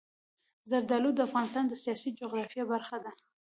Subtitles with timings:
[0.69, 3.11] زردالو د افغانستان د سیاسي جغرافیه برخه ده.